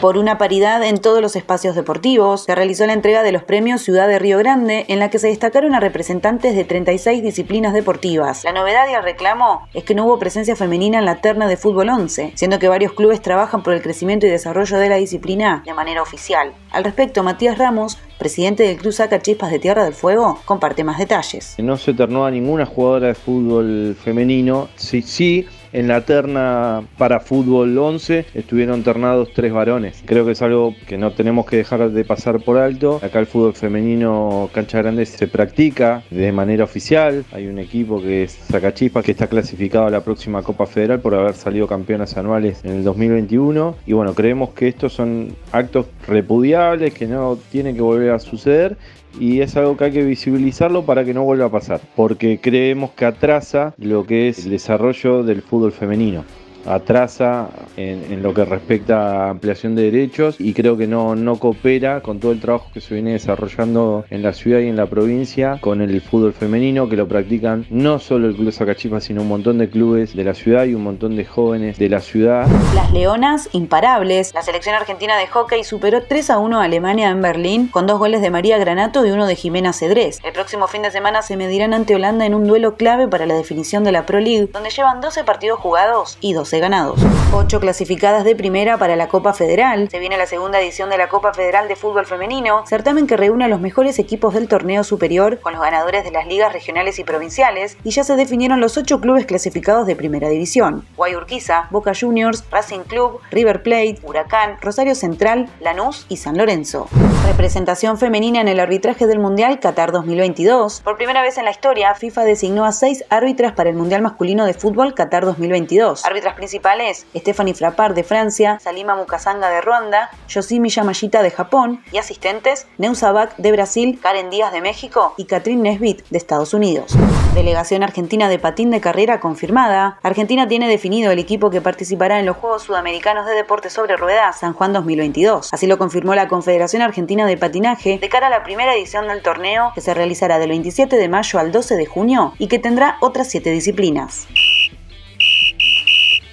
[0.00, 2.44] por una paridad en todos los espacios deportivos.
[2.44, 5.28] Se realizó la entrega de los premios Ciudad de Río Grande, en la que se
[5.28, 8.44] destacaron a representantes de 36 disciplinas deportivas.
[8.44, 11.56] La novedad y el reclamo es que no hubo presencia femenina en la terna de
[11.56, 15.62] fútbol 11, siendo que varios clubes trabajan por el crecimiento y desarrollo de la disciplina
[15.66, 16.52] de manera oficial.
[16.70, 20.98] Al respecto, Matías Ramos, presidente del Club Saca Chispas de Tierra del Fuego, comparte más
[20.98, 21.56] detalles.
[21.58, 24.68] No se ternó a ninguna jugadora de fútbol femenino.
[24.76, 30.02] Sí, sí, en la terna para fútbol 11 estuvieron ternados tres varones.
[30.04, 33.00] Creo que es algo que no tenemos que dejar de pasar por alto.
[33.02, 37.24] Acá el fútbol femenino cancha grande se practica de manera oficial.
[37.32, 41.14] Hay un equipo que es Sacachispas que está clasificado a la próxima Copa Federal por
[41.14, 43.76] haber salido campeonas anuales en el 2021.
[43.86, 48.76] Y bueno, creemos que estos son actos repudiables que no tienen que volver a suceder
[49.18, 52.90] y es algo que hay que visibilizarlo para que no vuelva a pasar, porque creemos
[52.92, 56.24] que atrasa lo que es el desarrollo del fútbol femenino
[56.68, 62.00] atrasa en, lo que respecta a ampliación de derechos y creo que no, no coopera
[62.00, 65.58] con todo el trabajo que se viene desarrollando en la ciudad y en la provincia
[65.60, 69.58] con el fútbol femenino que lo practican no solo el Club Zacachipa sino un montón
[69.58, 72.46] de clubes de la ciudad y un montón de jóvenes de la ciudad.
[72.74, 74.34] Las Leonas imparables.
[74.34, 77.98] La selección argentina de hockey superó 3 a 1 a Alemania en Berlín con dos
[77.98, 80.20] goles de María Granato y uno de Jimena Cedrés.
[80.24, 83.34] El próximo fin de semana se medirán ante Holanda en un duelo clave para la
[83.34, 87.00] definición de la Pro League donde llevan 12 partidos jugados y 12 ganados.
[87.32, 89.88] Ocho clasificadas de primera para la Copa Federal.
[89.90, 93.44] Se viene la segunda edición de la Copa Federal de Fútbol Femenino, certamen que reúne
[93.44, 97.04] a los mejores equipos del torneo superior con los ganadores de las ligas regionales y
[97.04, 100.84] provinciales, y ya se definieron los ocho clubes clasificados de primera división.
[100.96, 106.88] Guayurquiza, Boca Juniors, Racing Club, River Plate, Huracán, Rosario Central, Lanús y San Lorenzo.
[107.26, 110.80] Representación femenina en el arbitraje del Mundial Qatar 2022.
[110.80, 114.46] Por primera vez en la historia, FIFA designó a seis árbitras para el Mundial Masculino
[114.46, 116.06] de Fútbol Qatar 2022.
[116.06, 121.98] Árbitras principales, Stephanie Frappard de Francia, Salima Mukasanga de Ruanda, Yoshimi Yamashita de Japón y
[121.98, 126.96] asistentes Neusa Bak de Brasil, Karen Díaz de México y Catherine Nesbitt de Estados Unidos.
[127.34, 129.98] Delegación Argentina de Patín de Carrera confirmada.
[130.02, 134.38] Argentina tiene definido el equipo que participará en los Juegos Sudamericanos de Deportes sobre Ruedas
[134.38, 135.52] San Juan 2022.
[135.52, 139.22] Así lo confirmó la Confederación Argentina de Patinaje de cara a la primera edición del
[139.22, 142.96] torneo que se realizará del 27 de mayo al 12 de junio y que tendrá
[143.00, 144.28] otras siete disciplinas.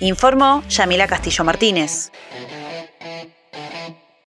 [0.00, 2.10] Informó Yamila Castillo Martínez.